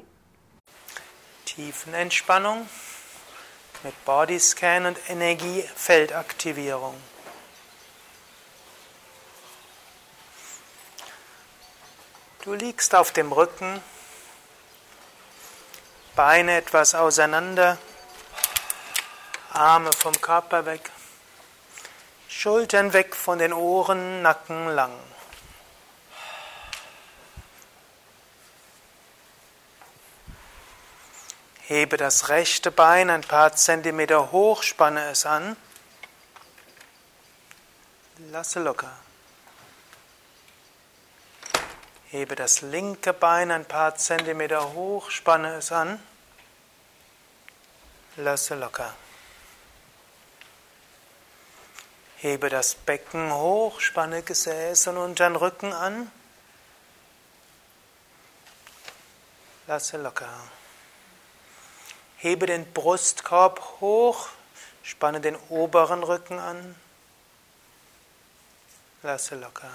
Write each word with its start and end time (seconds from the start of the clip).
Tiefenentspannung 1.45 2.65
mit 3.83 4.05
Bodyscan 4.05 4.87
und 4.87 4.97
Energiefeldaktivierung. 5.09 6.95
Du 12.43 12.53
liegst 12.53 12.95
auf 12.95 13.11
dem 13.11 13.31
Rücken, 13.31 13.79
Beine 16.15 16.55
etwas 16.57 16.95
auseinander. 16.95 17.77
Arme 19.51 19.91
vom 19.91 20.19
Körper 20.21 20.65
weg, 20.65 20.91
Schultern 22.29 22.93
weg 22.93 23.15
von 23.15 23.39
den 23.39 23.53
Ohren, 23.53 24.21
Nacken 24.21 24.69
lang. 24.69 24.91
Hebe 31.67 31.97
das 31.97 32.29
rechte 32.29 32.69
Bein 32.71 33.09
ein 33.09 33.21
paar 33.21 33.53
Zentimeter 33.53 34.31
hoch, 34.31 34.61
spanne 34.61 35.09
es 35.09 35.25
an. 35.25 35.57
Lasse 38.31 38.59
locker. 38.59 38.91
Hebe 42.11 42.35
das 42.35 42.61
linke 42.61 43.13
Bein 43.13 43.51
ein 43.51 43.65
paar 43.65 43.95
Zentimeter 43.95 44.73
hoch, 44.73 45.09
spanne 45.09 45.55
es 45.55 45.71
an. 45.71 45.99
Lasse 48.17 48.55
locker. 48.55 48.93
Hebe 52.17 52.49
das 52.49 52.75
Becken 52.75 53.33
hoch, 53.33 53.81
spanne 53.81 54.23
Gesäß 54.23 54.87
und 54.87 54.97
unteren 54.97 55.35
Rücken 55.35 55.73
an. 55.73 56.09
Lasse 59.67 59.97
locker. 59.97 60.29
Hebe 62.17 62.45
den 62.45 62.71
Brustkorb 62.71 63.81
hoch, 63.81 64.29
spanne 64.81 65.19
den 65.19 65.35
oberen 65.49 66.01
Rücken 66.01 66.39
an. 66.39 66.75
Lasse 69.03 69.35
locker. 69.35 69.69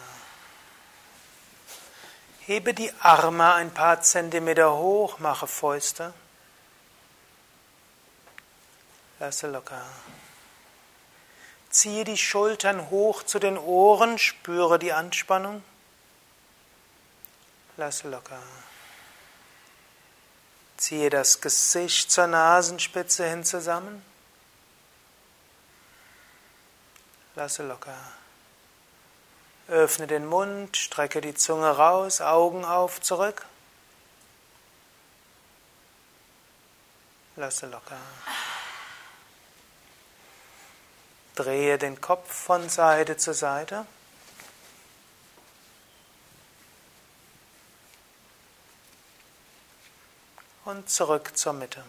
Hebe 2.41 2.73
die 2.73 2.91
Arme 3.01 3.53
ein 3.53 3.73
paar 3.73 4.01
Zentimeter 4.01 4.73
hoch, 4.73 5.19
mache 5.19 5.47
Fäuste. 5.47 6.15
Lasse 9.21 9.49
locker. 9.49 9.85
Ziehe 11.69 12.05
die 12.05 12.17
Schultern 12.17 12.89
hoch 12.89 13.23
zu 13.23 13.39
den 13.39 13.59
Ohren, 13.59 14.19
spüre 14.19 14.79
die 14.79 14.95
Anspannung. 14.95 15.63
Lass 17.77 18.03
locker. 18.03 18.43
Ziehe 20.79 21.11
das 21.11 21.43
Gesicht 21.43 22.11
zur 22.11 22.29
Nasenspitze 22.29 23.29
hin 23.29 23.45
zusammen. 23.45 24.03
Lasse 27.37 27.63
locker. 27.63 27.97
Öffne 29.69 30.07
den 30.07 30.27
Mund, 30.27 30.79
strecke 30.79 31.21
die 31.21 31.35
Zunge 31.35 31.71
raus, 31.71 32.23
Augen 32.23 32.65
auf, 32.65 33.03
zurück. 33.03 33.45
Lasse 37.37 37.67
locker. 37.67 37.99
Drehe 41.43 41.79
den 41.79 42.03
Kopf 42.03 42.31
von 42.31 42.69
Seite 42.69 43.17
zu 43.17 43.33
Seite. 43.33 43.87
Und 50.67 50.91
zurück 50.91 51.35
zur 51.35 51.55
Mitte. 51.55 51.83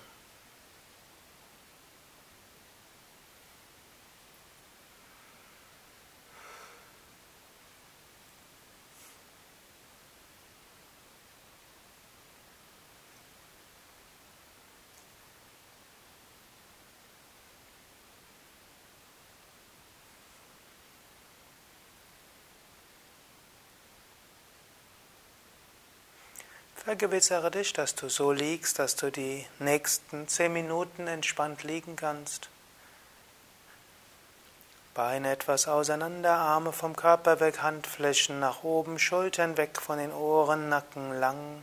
Vergewissere 26.83 27.51
dich, 27.51 27.73
dass 27.73 27.93
du 27.93 28.09
so 28.09 28.31
liegst, 28.31 28.79
dass 28.79 28.95
du 28.95 29.11
die 29.11 29.45
nächsten 29.59 30.27
zehn 30.27 30.51
Minuten 30.51 31.05
entspannt 31.05 31.63
liegen 31.63 31.95
kannst. 31.95 32.49
Beine 34.95 35.31
etwas 35.31 35.67
auseinander, 35.67 36.31
Arme 36.31 36.73
vom 36.73 36.95
Körper 36.95 37.39
weg, 37.39 37.61
Handflächen 37.61 38.39
nach 38.39 38.63
oben, 38.63 38.97
Schultern 38.97 39.57
weg 39.57 39.79
von 39.79 39.99
den 39.99 40.11
Ohren, 40.11 40.69
Nacken 40.69 41.19
lang, 41.19 41.61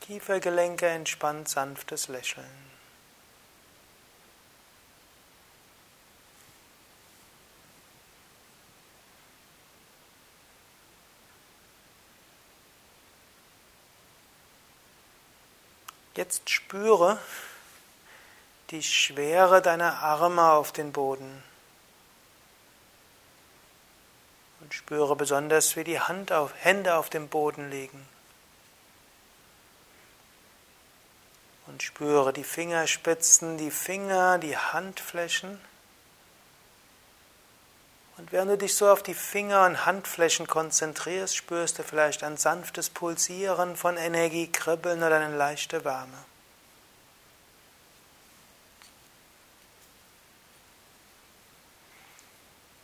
Kiefergelenke 0.00 0.88
entspannt, 0.88 1.50
sanftes 1.50 2.08
Lächeln. 2.08 2.71
Jetzt 16.22 16.50
spüre 16.50 17.18
die 18.70 18.84
Schwere 18.84 19.60
deiner 19.60 20.04
Arme 20.04 20.52
auf 20.52 20.70
den 20.70 20.92
Boden. 20.92 21.42
Und 24.60 24.72
spüre 24.72 25.16
besonders, 25.16 25.74
wie 25.74 25.82
die 25.82 25.98
Hand 25.98 26.30
auf, 26.30 26.54
Hände 26.54 26.94
auf 26.94 27.10
dem 27.10 27.26
Boden 27.26 27.70
liegen. 27.70 28.06
Und 31.66 31.82
spüre 31.82 32.32
die 32.32 32.44
Fingerspitzen, 32.44 33.58
die 33.58 33.72
Finger, 33.72 34.38
die 34.38 34.56
Handflächen. 34.56 35.58
Und 38.18 38.30
während 38.30 38.50
du 38.50 38.58
dich 38.58 38.74
so 38.74 38.90
auf 38.90 39.02
die 39.02 39.14
Finger 39.14 39.64
und 39.64 39.86
Handflächen 39.86 40.46
konzentrierst, 40.46 41.34
spürst 41.34 41.78
du 41.78 41.82
vielleicht 41.82 42.22
ein 42.22 42.36
sanftes 42.36 42.90
Pulsieren 42.90 43.76
von 43.76 43.96
Energie, 43.96 44.50
Kribbeln 44.50 45.02
oder 45.02 45.16
eine 45.16 45.36
leichte 45.36 45.84
Wärme. 45.84 46.18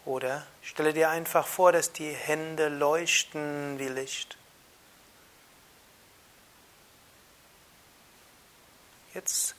Oder 0.08 0.46
stelle 0.62 0.94
dir 0.94 1.10
einfach 1.10 1.46
vor, 1.46 1.70
dass 1.70 1.92
die 1.92 2.10
Hände 2.10 2.70
leuchten 2.70 3.78
wie 3.78 3.88
Licht. 3.88 4.38
Jetzt 9.12 9.54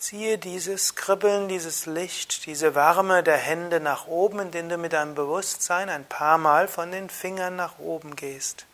Ziehe 0.00 0.38
dieses 0.38 0.94
Kribbeln, 0.94 1.48
dieses 1.48 1.84
Licht, 1.84 2.46
diese 2.46 2.74
Wärme 2.74 3.22
der 3.22 3.36
Hände 3.36 3.80
nach 3.80 4.06
oben, 4.06 4.38
indem 4.38 4.70
du 4.70 4.78
mit 4.78 4.94
deinem 4.94 5.14
Bewusstsein 5.14 5.90
ein 5.90 6.06
paar 6.06 6.38
Mal 6.38 6.68
von 6.68 6.90
den 6.90 7.10
Fingern 7.10 7.54
nach 7.54 7.78
oben 7.78 8.16
gehst. 8.16 8.64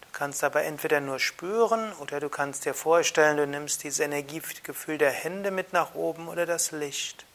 Du 0.00 0.06
kannst 0.14 0.42
aber 0.42 0.62
entweder 0.62 1.02
nur 1.02 1.18
spüren 1.18 1.92
oder 2.00 2.18
du 2.18 2.30
kannst 2.30 2.64
dir 2.64 2.72
vorstellen, 2.72 3.36
du 3.36 3.46
nimmst 3.46 3.84
dieses 3.84 4.00
Energiegefühl 4.00 4.96
der 4.96 5.10
Hände 5.10 5.50
mit 5.50 5.74
nach 5.74 5.94
oben 5.94 6.28
oder 6.28 6.46
das 6.46 6.70
Licht. 6.70 7.26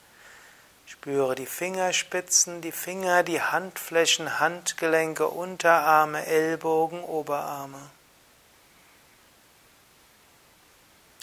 Spüre 0.87 1.35
die 1.35 1.45
Fingerspitzen, 1.45 2.61
die 2.61 2.71
Finger, 2.71 3.21
die 3.21 3.43
Handflächen, 3.43 4.39
Handgelenke, 4.39 5.27
Unterarme, 5.27 6.25
Ellbogen, 6.25 7.03
Oberarme. 7.03 7.77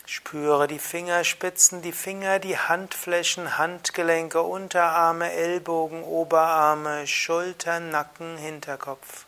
Spüre 0.07 0.69
die 0.69 0.79
Fingerspitzen, 0.79 1.81
die 1.81 1.93
Finger, 1.93 2.39
die 2.39 2.59
Handflächen, 2.59 3.57
Handgelenke, 3.57 4.43
Unterarme, 4.43 5.33
Ellbogen, 5.33 6.03
Oberarme, 6.05 7.07
Schultern, 7.07 7.89
Nacken, 7.89 8.37
Hinterkopf. 8.37 9.25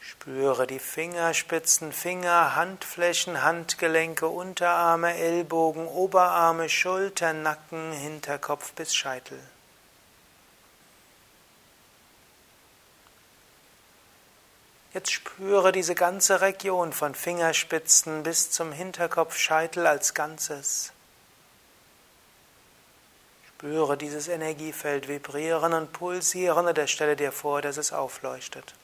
Spüre 0.00 0.66
die 0.66 0.78
Fingerspitzen, 0.78 1.92
Finger, 1.92 2.56
Handflächen, 2.56 3.42
Handgelenke, 3.42 4.26
Unterarme, 4.26 5.14
Ellbogen, 5.14 5.86
Oberarme, 5.86 6.70
Schultern, 6.70 7.42
Nacken, 7.42 7.92
Hinterkopf 7.92 8.72
bis 8.72 8.94
Scheitel. 8.94 9.38
Jetzt 14.98 15.12
spüre 15.12 15.70
diese 15.70 15.94
ganze 15.94 16.40
Region 16.40 16.92
von 16.92 17.14
Fingerspitzen 17.14 18.24
bis 18.24 18.50
zum 18.50 18.72
Hinterkopfscheitel 18.72 19.86
als 19.86 20.12
Ganzes. 20.12 20.90
Spüre 23.46 23.96
dieses 23.96 24.26
Energiefeld 24.26 25.06
vibrieren 25.06 25.72
und 25.72 25.92
pulsieren 25.92 26.66
oder 26.66 26.88
stelle 26.88 27.14
dir 27.14 27.30
vor, 27.30 27.62
dass 27.62 27.76
es 27.76 27.92
aufleuchtet. 27.92 28.74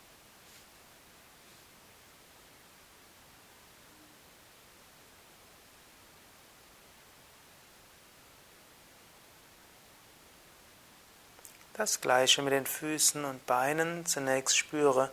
Das 11.72 12.00
gleiche 12.00 12.40
mit 12.42 12.52
den 12.52 12.66
Füßen 12.66 13.24
und 13.24 13.44
Beinen. 13.46 14.06
Zunächst 14.06 14.56
spüre 14.56 15.10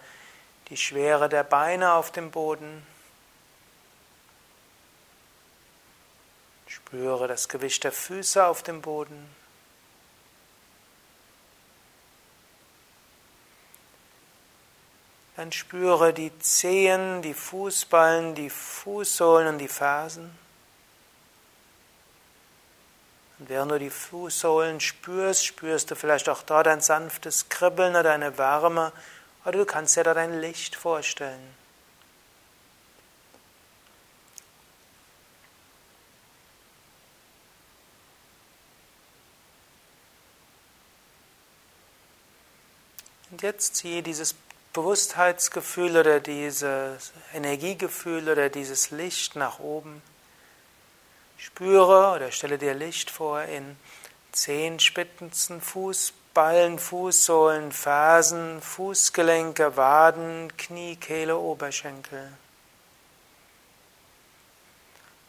die 0.72 0.78
Schwere 0.78 1.28
der 1.28 1.44
Beine 1.44 1.94
auf 1.94 2.12
dem 2.12 2.32
Boden. 2.32 2.88
Spüre 6.66 7.28
das 7.28 7.50
Gewicht 7.50 7.84
der 7.84 7.92
Füße 7.92 8.46
auf 8.46 8.64
dem 8.64 8.82
Boden. 8.82 9.30
Dann 15.36 15.52
spüre 15.52 16.14
die 16.14 16.32
Zehen, 16.40 17.22
die 17.22 17.34
Fußballen, 17.34 18.34
die 18.36 18.50
Fußsohlen 18.50 19.50
und 19.50 19.58
die 19.58 19.68
Fersen. 19.68 20.38
Und 23.40 23.50
während 23.50 23.72
du 23.72 23.80
die 23.80 23.90
Fußsohlen 23.90 24.80
spürst, 24.80 25.46
spürst 25.46 25.92
du 25.92 25.96
vielleicht 25.96 26.30
auch 26.30 26.44
dort 26.44 26.68
ein 26.68 26.80
sanftes 26.80 27.50
Kribbeln 27.50 27.98
oder 27.98 28.14
eine 28.14 28.38
Wärme, 28.38 28.94
oder 29.44 29.58
du 29.58 29.66
kannst 29.66 29.96
dir 29.96 30.04
dort 30.04 30.18
ein 30.18 30.40
Licht 30.40 30.76
vorstellen. 30.76 31.56
Und 43.32 43.42
jetzt 43.42 43.78
ziehe 43.78 44.04
dieses 44.04 44.36
Bewusstheitsgefühl 44.74 45.98
oder 45.98 46.20
dieses 46.20 47.12
Energiegefühl 47.34 48.30
oder 48.30 48.50
dieses 48.50 48.92
Licht 48.92 49.36
nach 49.36 49.60
oben. 49.60 50.02
Spüre 51.38 52.14
oder 52.16 52.32
stelle 52.32 52.58
dir 52.58 52.74
Licht 52.74 53.10
vor 53.10 53.42
in 53.42 53.78
Zehenspitzen, 54.32 55.62
Fußballen, 56.32 56.80
Fußsohlen, 56.80 57.74
Fersen, 57.74 58.62
Fußgelenke, 58.62 59.76
Waden, 59.76 60.56
Knie, 60.56 60.96
Kehle, 60.96 61.36
Oberschenkel. 61.36 62.32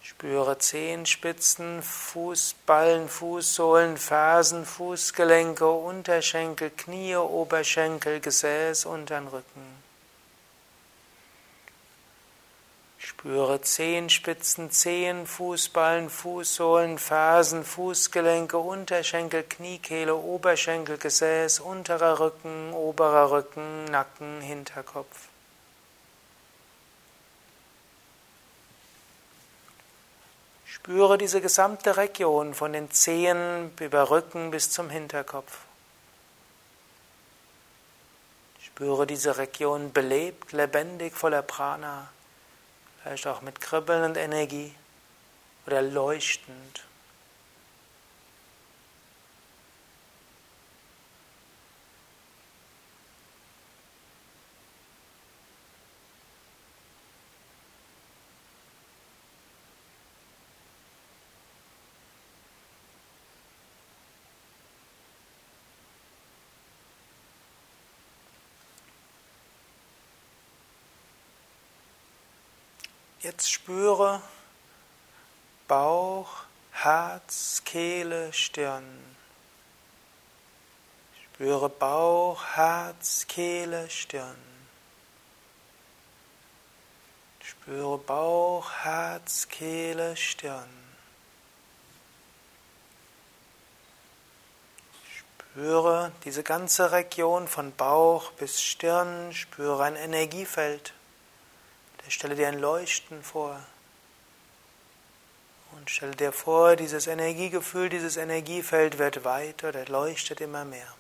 Spüre 0.01 0.59
Zehenspitzen, 0.59 1.83
Fußballen, 1.83 3.09
Fußsohlen, 3.09 3.97
Fersen, 3.97 4.65
Fußgelenke, 4.65 5.69
Unterschenkel, 5.69 6.71
Knie, 6.71 7.17
Oberschenkel, 7.17 8.21
Gesäß, 8.21 8.85
unteren 8.85 9.27
Rücken. 9.27 9.82
Spüre 13.05 13.61
Zehenspitzen, 13.61 14.71
Zehen, 14.71 15.27
Fußballen, 15.27 16.09
Fußsohlen, 16.09 17.01
Fersen, 17.01 17.65
Fußgelenke, 17.65 18.57
Unterschenkel, 18.57 19.43
Kniekehle, 19.43 20.15
Oberschenkel, 20.15 20.99
Gesäß, 20.99 21.59
unterer 21.59 22.21
Rücken, 22.21 22.73
oberer 22.73 23.33
Rücken, 23.33 23.87
Nacken, 23.87 24.41
Hinterkopf. 24.41 25.29
Spüre 30.65 31.19
diese 31.19 31.41
gesamte 31.41 31.97
Region 31.97 32.55
von 32.55 32.73
den 32.73 32.93
Zehen 32.93 33.73
über 33.81 34.11
Rücken 34.11 34.53
bis 34.53 34.71
zum 34.71 34.91
Hinterkopf. 34.91 35.59
Spüre 38.61 39.09
diese 39.09 39.39
Region 39.39 39.93
belebt, 39.93 40.53
lebendig, 40.53 41.15
voller 41.17 41.43
Prana 41.43 42.09
vielleicht 43.03 43.27
auch 43.27 43.43
mit 43.43 43.61
Kribbeln 43.61 44.05
und 44.05 44.17
Energie 44.17 44.73
oder 45.67 45.83
leuchtend. 45.83 46.85
Jetzt 73.23 73.53
spüre 73.53 74.21
Bauch, 75.69 76.43
Herz, 76.73 77.63
Kehle, 77.65 78.33
Stirn. 78.33 78.85
Spüre 81.23 81.69
Bauch, 81.69 82.45
Herz, 82.45 83.25
Kehle, 83.29 83.89
Stirn. 83.89 84.37
Spüre 87.41 87.97
Bauch, 87.97 88.69
Herz, 88.73 89.47
Kehle, 89.49 90.17
Stirn. 90.17 90.69
Spüre 95.53 96.11
diese 96.25 96.43
ganze 96.43 96.91
Region 96.91 97.47
von 97.47 97.73
Bauch 97.77 98.33
bis 98.33 98.61
Stirn, 98.61 99.33
spüre 99.33 99.85
ein 99.85 99.95
Energiefeld. 99.95 100.93
Stelle 102.09 102.35
dir 102.35 102.49
ein 102.49 102.59
Leuchten 102.59 103.23
vor. 103.23 103.59
Und 105.73 105.91
stelle 105.91 106.15
dir 106.15 106.33
vor, 106.33 106.77
dieses 106.77 107.07
Energiegefühl, 107.07 107.89
dieses 107.89 108.17
Energiefeld 108.17 108.99
wird 108.99 109.25
weiter, 109.25 109.73
der 109.73 109.89
leuchtet 109.89 110.41
immer 110.41 110.65
mehr. 110.65 110.95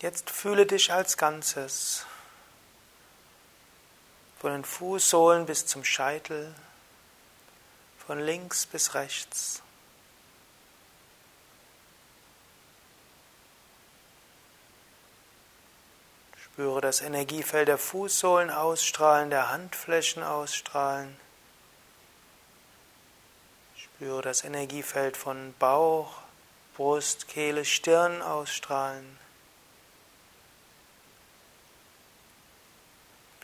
Jetzt 0.00 0.30
fühle 0.30 0.64
dich 0.64 0.92
als 0.92 1.16
Ganzes. 1.16 2.06
Von 4.38 4.52
den 4.52 4.64
Fußsohlen 4.64 5.46
bis 5.46 5.66
zum 5.66 5.84
Scheitel, 5.84 6.54
von 8.06 8.20
links 8.20 8.64
bis 8.66 8.94
rechts. 8.94 9.60
Spüre 16.36 16.80
das 16.80 17.00
Energiefeld 17.00 17.66
der 17.66 17.78
Fußsohlen 17.78 18.50
ausstrahlen, 18.50 19.30
der 19.30 19.50
Handflächen 19.50 20.22
ausstrahlen. 20.22 21.16
Spüre 23.76 24.22
das 24.22 24.44
Energiefeld 24.44 25.16
von 25.16 25.54
Bauch, 25.58 26.18
Brust, 26.76 27.26
Kehle, 27.26 27.64
Stirn 27.64 28.22
ausstrahlen. 28.22 29.18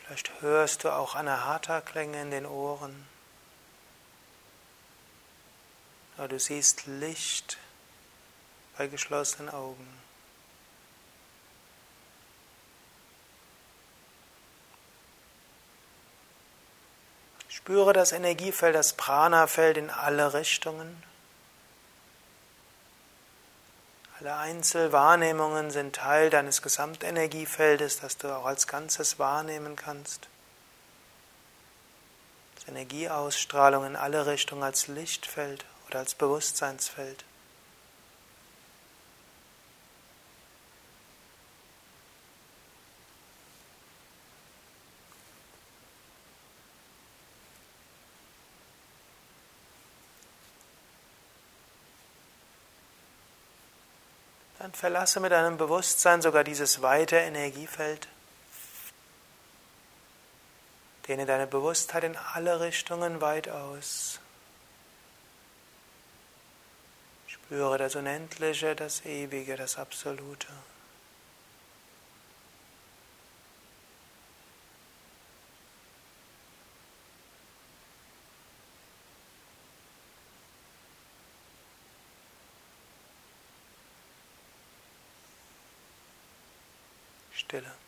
Vielleicht 0.05 0.29
hörst 0.41 0.83
du 0.83 0.91
auch 0.91 1.15
Anahata-Klänge 1.15 2.21
in 2.21 2.29
den 2.29 2.45
Ohren. 2.45 3.07
Oder 6.17 6.27
du 6.27 6.39
siehst 6.39 6.85
Licht 6.85 7.57
bei 8.77 8.85
geschlossenen 8.87 9.49
Augen. 9.49 9.87
Spüre 17.49 17.93
das 17.93 18.11
Energiefeld, 18.11 18.75
das 18.75 18.93
Prana-Feld 18.93 19.77
in 19.77 19.89
alle 19.89 20.33
Richtungen. 20.33 21.01
Alle 24.19 24.35
Einzelwahrnehmungen 24.37 25.71
sind 25.71 25.95
Teil 25.95 26.29
deines 26.29 26.61
Gesamtenergiefeldes, 26.61 27.99
das 27.99 28.17
du 28.17 28.33
auch 28.33 28.45
als 28.45 28.65
Ganzes 28.65 29.19
wahrnehmen 29.19 29.75
kannst. 29.75 30.29
Energieausstrahlung 32.67 33.85
in 33.85 33.95
alle 33.95 34.25
Richtungen 34.25 34.63
als 34.63 34.87
Lichtfeld 34.87 35.65
oder 35.87 35.99
als 35.99 36.15
Bewusstseinsfeld. 36.15 37.23
Dann 54.65 54.73
verlasse 54.73 55.19
mit 55.19 55.31
deinem 55.31 55.57
Bewusstsein 55.57 56.23
sogar 56.23 56.43
dieses 56.43 56.81
weite 56.81 57.17
Energiefeld. 57.17 58.07
Dehne 61.07 61.27
deine 61.27 61.45
Bewusstheit 61.45 62.03
in 62.03 62.17
alle 62.33 62.59
Richtungen 62.59 63.21
weit 63.21 63.47
aus. 63.47 64.19
Spüre 67.27 67.77
das 67.77 67.95
Unendliche, 67.95 68.75
das 68.75 69.05
Ewige, 69.05 69.55
das 69.55 69.77
Absolute. 69.77 70.47
Stille. 87.45 87.84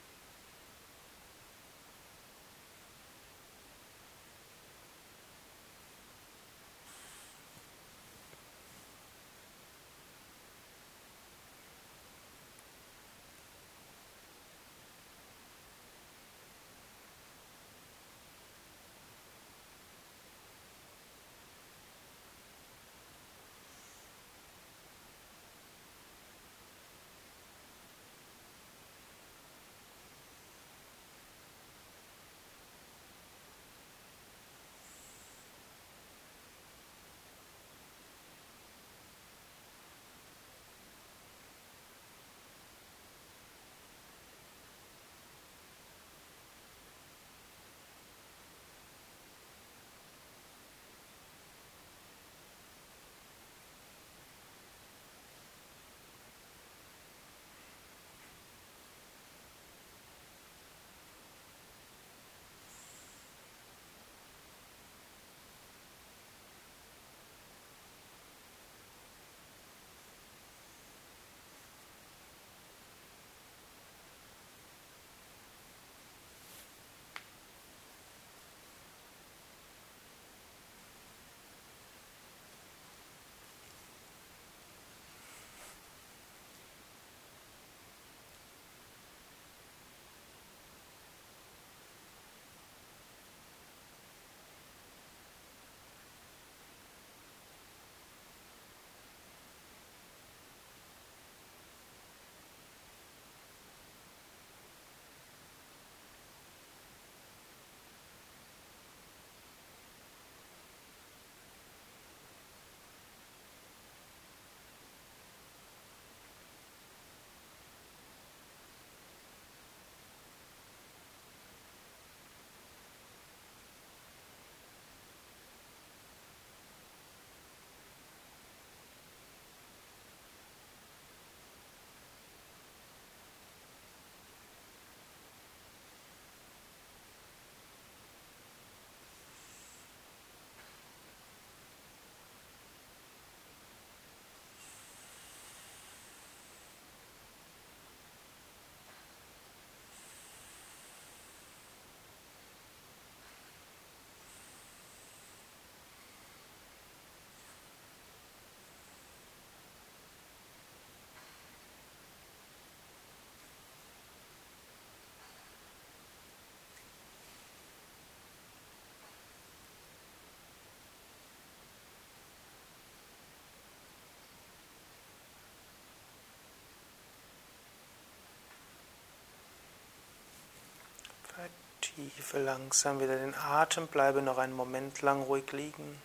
Tiefe 181.97 182.37
langsam 182.37 182.99
wieder 182.99 183.17
den 183.17 183.33
Atem, 183.33 183.87
bleibe 183.87 184.21
noch 184.21 184.37
einen 184.37 184.53
Moment 184.53 185.01
lang 185.01 185.23
ruhig 185.23 185.51
liegen. 185.51 185.99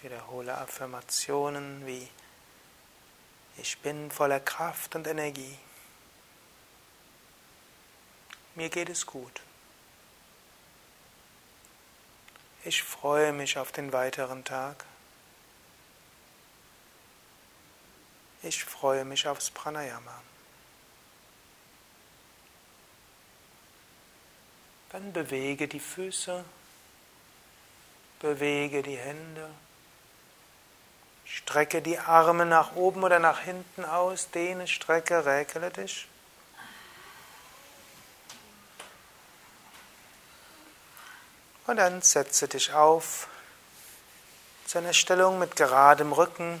Wiederhole 0.00 0.56
Affirmationen 0.56 1.84
wie 1.84 2.08
Ich 3.56 3.76
bin 3.78 4.12
voller 4.12 4.38
Kraft 4.38 4.94
und 4.94 5.08
Energie. 5.08 5.58
Mir 8.54 8.68
geht 8.68 8.90
es 8.90 9.06
gut. 9.06 9.42
Ich 12.62 12.84
freue 12.84 13.32
mich 13.32 13.58
auf 13.58 13.72
den 13.72 13.92
weiteren 13.92 14.44
Tag. 14.44 14.84
Ich 18.44 18.62
freue 18.62 19.06
mich 19.06 19.26
aufs 19.26 19.50
Pranayama. 19.50 20.20
Dann 24.90 25.14
bewege 25.14 25.66
die 25.66 25.80
Füße, 25.80 26.44
bewege 28.20 28.82
die 28.82 28.98
Hände, 28.98 29.48
strecke 31.24 31.80
die 31.80 31.98
Arme 31.98 32.44
nach 32.44 32.76
oben 32.76 33.02
oder 33.02 33.18
nach 33.18 33.40
hinten 33.40 33.86
aus, 33.86 34.28
dehne, 34.30 34.68
strecke, 34.68 35.24
räkele 35.24 35.70
dich. 35.70 36.06
Und 41.66 41.78
dann 41.78 42.02
setze 42.02 42.46
dich 42.46 42.74
auf 42.74 43.26
zu 44.66 44.76
einer 44.76 44.92
Stellung 44.92 45.38
mit 45.38 45.56
geradem 45.56 46.12
Rücken. 46.12 46.60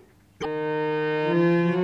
Música 1.33 1.80